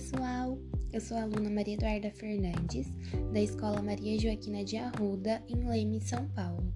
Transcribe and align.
pessoal! 0.00 0.58
Eu 0.94 0.98
sou 0.98 1.14
a 1.14 1.24
aluna 1.24 1.50
Maria 1.50 1.74
Eduarda 1.74 2.10
Fernandes, 2.10 2.86
da 3.34 3.38
Escola 3.38 3.82
Maria 3.82 4.18
Joaquina 4.18 4.64
de 4.64 4.78
Arruda, 4.78 5.42
em 5.46 5.68
Leme, 5.68 6.00
São 6.00 6.26
Paulo. 6.28 6.72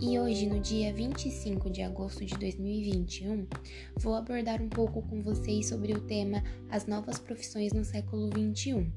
E 0.00 0.18
hoje, 0.18 0.48
no 0.48 0.58
dia 0.58 0.92
25 0.92 1.70
de 1.70 1.82
agosto 1.82 2.24
de 2.24 2.36
2021, 2.36 3.46
vou 3.96 4.16
abordar 4.16 4.60
um 4.60 4.68
pouco 4.68 5.02
com 5.02 5.22
vocês 5.22 5.68
sobre 5.68 5.92
o 5.92 6.00
tema 6.00 6.42
As 6.68 6.84
Novas 6.84 7.20
Profissões 7.20 7.72
no 7.72 7.84
Século 7.84 8.28
XXI. 8.28 8.92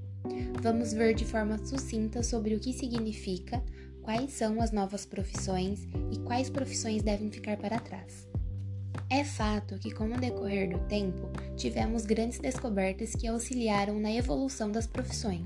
Vamos 0.60 0.92
ver 0.92 1.14
de 1.14 1.24
forma 1.24 1.64
sucinta 1.64 2.24
sobre 2.24 2.56
o 2.56 2.60
que 2.60 2.74
significa, 2.74 3.64
quais 4.02 4.32
são 4.32 4.60
as 4.60 4.72
novas 4.72 5.06
profissões 5.06 5.88
e 6.12 6.18
quais 6.26 6.50
profissões 6.50 7.04
devem 7.04 7.30
ficar 7.30 7.58
para 7.58 7.80
trás. 7.80 8.31
É 9.10 9.24
fato 9.24 9.78
que, 9.78 9.92
com 9.92 10.06
o 10.06 10.18
decorrer 10.18 10.70
do 10.70 10.80
tempo, 10.88 11.30
tivemos 11.58 12.06
grandes 12.06 12.40
descobertas 12.40 13.14
que 13.14 13.28
auxiliaram 13.28 14.00
na 14.00 14.12
evolução 14.12 14.72
das 14.72 14.88
profissões. 14.88 15.46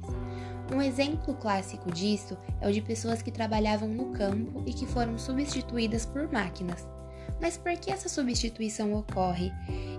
Um 0.74 0.82
exemplo 0.82 1.34
clássico 1.36 1.92
disso 1.92 2.38
é 2.62 2.68
o 2.68 2.72
de 2.72 2.82
pessoas 2.82 3.22
que 3.22 3.32
trabalhavam 3.32 3.88
no 3.88 4.12
campo 4.12 4.64
e 4.66 4.74
que 4.74 4.86
foram 4.86 5.18
substituídas 5.18 6.05
por 6.05 6.32
máquinas. 6.32 6.88
Mas 7.42 7.58
por 7.58 7.74
que 7.78 7.92
essa 7.92 8.10
substituição 8.10 8.94
ocorre? 8.94 9.52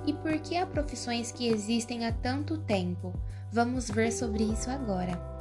E 0.07 0.13
por 0.13 0.39
que 0.39 0.57
há 0.57 0.67
profissões 0.67 1.31
que 1.31 1.49
existem 1.49 2.07
há 2.07 2.13
tanto 2.13 2.59
tempo? 2.59 3.13
Vamos 3.53 3.91
ver 3.91 4.13
sobre 4.13 4.45
isso 4.45 4.71
agora. 4.71 5.36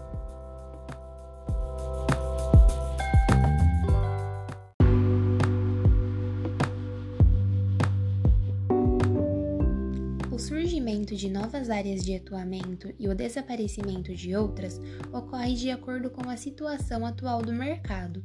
Surgimento 10.96 11.15
de 11.15 11.29
novas 11.29 11.70
áreas 11.70 12.04
de 12.04 12.15
atuamento 12.15 12.93
e 12.98 13.10
o 13.10 13.15
desaparecimento 13.15 14.13
de 14.15 14.35
outras 14.35 14.79
ocorre 15.12 15.54
de 15.54 15.70
acordo 15.70 16.10
com 16.10 16.29
a 16.29 16.37
situação 16.37 17.05
atual 17.05 17.41
do 17.41 17.52
mercado. 17.52 18.24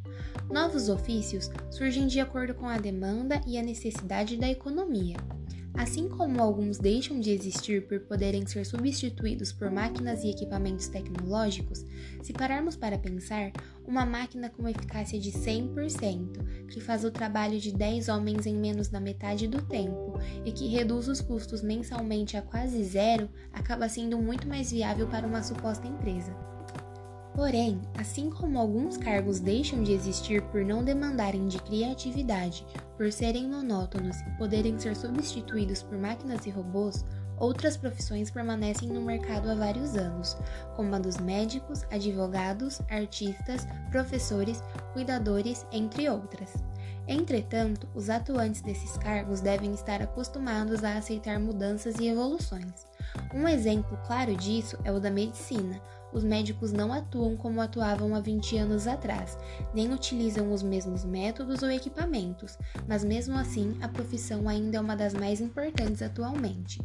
Novos 0.49 0.89
ofícios 0.89 1.51
surgem 1.71 2.07
de 2.07 2.21
acordo 2.21 2.55
com 2.55 2.69
a 2.69 2.79
demanda 2.79 3.41
e 3.47 3.59
a 3.59 3.62
necessidade 3.62 4.37
da 4.37 4.49
economia. 4.49 5.17
Assim 5.75 6.09
como 6.09 6.43
alguns 6.43 6.79
deixam 6.79 7.21
de 7.21 7.31
existir 7.31 7.87
por 7.87 8.01
poderem 8.01 8.47
ser 8.47 8.67
substituídos 8.67 9.53
por 9.53 9.71
máquinas 9.71 10.25
e 10.25 10.31
equipamentos 10.31 10.89
tecnológicos, 10.89 11.85
se 12.23 12.33
pararmos 12.33 12.77
para 12.77 12.99
pensar, 12.99 13.53
uma 13.87 14.05
máquina 14.05 14.51
com 14.51 14.69
eficácia 14.69 15.19
de 15.19 15.31
100%, 15.31 16.67
que 16.69 16.81
faz 16.81 17.05
o 17.05 17.11
trabalho 17.11 17.59
de 17.59 17.73
10 17.73 18.09
homens 18.09 18.47
em 18.47 18.57
menos 18.57 18.89
da 18.89 19.01
metade 19.01 19.47
do 19.47 19.62
tempo 19.62 20.19
e 20.45 20.53
que 20.53 20.69
reduz 20.69 21.09
os 21.09 21.21
custos 21.21 21.62
mensalmente 21.62 22.37
a 22.37 22.43
quase 22.43 22.83
zero, 22.84 23.29
acaba 23.53 23.89
sendo 23.89 24.19
muito 24.19 24.47
mais 24.47 24.71
viável 24.71 25.07
para 25.09 25.27
uma 25.27 25.43
suposta 25.43 25.87
empresa. 25.87 26.34
Porém, 27.41 27.81
assim 27.97 28.29
como 28.29 28.59
alguns 28.59 28.99
cargos 28.99 29.41
deixam 29.41 29.83
de 29.83 29.95
existir 29.95 30.43
por 30.49 30.63
não 30.63 30.85
demandarem 30.85 31.49
de 31.49 31.59
criatividade, 31.59 32.67
por 32.99 33.11
serem 33.11 33.49
monótonos 33.49 34.21
e 34.21 34.31
poderem 34.37 34.79
ser 34.79 34.95
substituídos 34.95 35.83
por 35.83 35.97
máquinas 35.97 36.45
e 36.45 36.51
robôs, 36.51 37.03
outras 37.39 37.79
profissões 37.79 38.31
permanecem 38.31 38.91
no 38.91 39.01
mercado 39.01 39.49
há 39.51 39.55
vários 39.55 39.97
anos, 39.97 40.37
como 40.77 40.95
a 40.95 40.99
dos 40.99 41.17
médicos, 41.17 41.83
advogados, 41.91 42.83
artistas, 42.91 43.67
professores, 43.91 44.63
cuidadores, 44.93 45.67
entre 45.73 46.11
outras. 46.11 46.53
Entretanto, 47.09 47.89
os 47.95 48.11
atuantes 48.11 48.61
desses 48.61 48.99
cargos 48.99 49.41
devem 49.41 49.73
estar 49.73 50.03
acostumados 50.03 50.85
a 50.85 50.99
aceitar 50.99 51.41
mudanças 51.41 51.99
e 52.01 52.07
evoluções. 52.07 52.90
Um 53.33 53.47
exemplo 53.47 53.97
claro 54.06 54.34
disso 54.36 54.77
é 54.84 54.91
o 54.91 54.98
da 54.98 55.11
medicina. 55.11 55.81
Os 56.12 56.25
médicos 56.25 56.72
não 56.72 56.93
atuam 56.93 57.37
como 57.37 57.60
atuavam 57.60 58.15
há 58.16 58.21
20 58.21 58.56
anos 58.56 58.88
atrás, 58.88 59.38
nem 59.72 59.93
utilizam 59.93 60.53
os 60.53 60.62
mesmos 60.62 61.05
métodos 61.05 61.62
ou 61.62 61.71
equipamentos, 61.71 62.59
mas 62.88 63.05
mesmo 63.05 63.38
assim 63.38 63.77
a 63.81 63.87
profissão 63.87 64.49
ainda 64.49 64.78
é 64.78 64.81
uma 64.81 64.97
das 64.97 65.15
mais 65.15 65.41
importantes 65.41 66.03
atualmente. 66.03 66.81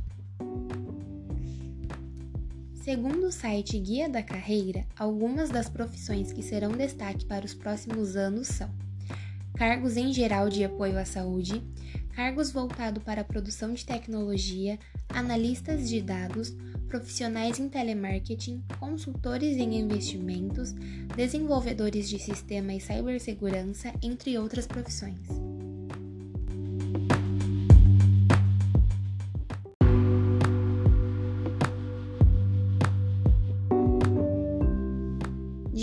Segundo 2.75 3.25
o 3.25 3.31
site 3.31 3.80
Guia 3.80 4.08
da 4.08 4.22
Carreira, 4.22 4.86
algumas 4.96 5.50
das 5.50 5.68
profissões 5.68 6.31
que 6.31 6.44
serão 6.44 6.72
destaque 6.72 7.25
para 7.25 7.44
os 7.44 7.56
próximos 7.56 8.16
anos 8.16 8.47
são 8.47 8.70
cargos 9.56 9.97
em 9.97 10.14
geral 10.14 10.50
de 10.50 10.64
apoio 10.64 11.00
à 11.00 11.06
saúde, 11.06 11.64
cargos 12.16 12.50
voltados 12.50 13.03
para 13.03 13.22
a 13.22 13.26
produção 13.26 13.74
de 13.74 13.86
tecnologia, 13.86 14.80
analistas 15.09 15.90
de 15.90 16.02
dados, 16.02 16.56
profissionais 16.88 17.59
em 17.59 17.68
telemarketing, 17.68 18.64
consultores 18.80 19.58
em 19.58 19.76
investimentos, 19.76 20.72
desenvolvedores 21.16 22.08
de 22.08 22.18
sistema 22.18 22.74
e 22.74 22.80
cibersegurança, 22.80 23.94
entre 24.02 24.38
outras 24.38 24.66
profissões. 24.66 25.45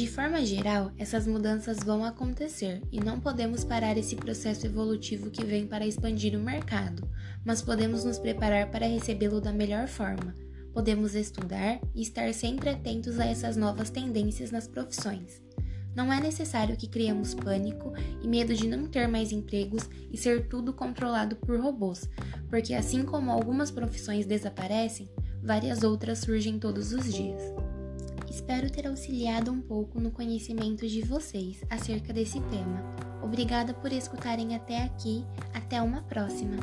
De 0.03 0.09
forma 0.09 0.45
geral, 0.45 0.91
essas 0.99 1.29
mudanças 1.29 1.79
vão 1.79 2.05
acontecer 2.05 2.83
e 2.91 2.99
não 2.99 3.21
podemos 3.21 3.63
parar 3.63 3.97
esse 3.97 4.17
processo 4.17 4.67
evolutivo 4.67 5.31
que 5.31 5.45
vem 5.45 5.65
para 5.65 5.87
expandir 5.87 6.37
o 6.37 6.43
mercado, 6.43 7.09
mas 7.45 7.63
podemos 7.63 8.05
nos 8.05 8.19
preparar 8.19 8.69
para 8.69 8.85
recebê-lo 8.85 9.41
da 9.41 9.53
melhor 9.53 9.87
forma. 9.87 10.35
Podemos 10.75 11.15
estudar 11.15 11.81
e 11.95 12.03
estar 12.03 12.35
sempre 12.35 12.71
atentos 12.71 13.21
a 13.21 13.27
essas 13.27 13.57
novas 13.57 13.91
tendências 13.91 14.51
nas 14.51 14.67
profissões. 14.67 15.41
Não 15.95 16.13
é 16.13 16.21
necessário 16.21 16.77
que 16.77 16.89
criemos 16.89 17.33
pânico 17.33 17.93
e 18.21 18.27
medo 18.27 18.55
de 18.55 18.67
não 18.67 18.89
ter 18.89 19.07
mais 19.07 19.31
empregos 19.31 19.89
e 20.13 20.19
ser 20.19 20.49
tudo 20.49 20.73
controlado 20.73 21.37
por 21.37 21.61
robôs, 21.61 22.11
porque 22.51 22.75
assim 22.75 23.05
como 23.05 23.31
algumas 23.31 23.71
profissões 23.71 24.27
desaparecem, 24.27 25.09
várias 25.41 25.85
outras 25.85 26.19
surgem 26.19 26.59
todos 26.59 26.93
os 26.93 27.05
dias. 27.15 27.41
Espero 28.33 28.71
ter 28.71 28.87
auxiliado 28.87 29.53
um 29.53 29.61
pouco 29.61 30.01
no 30.01 30.11
conhecimento 30.11 30.89
de 30.89 31.03
vocês 31.03 31.63
acerca 31.69 32.15
desse 32.15 32.41
tema. 32.41 32.83
Obrigada 33.23 33.75
por 33.75 33.93
escutarem 33.93 34.57
até 34.57 34.85
aqui. 34.85 35.23
Até 35.53 35.83
uma 35.83 36.01
próxima! 36.01 36.57